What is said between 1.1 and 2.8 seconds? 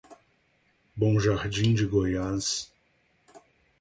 Jardim de Goiás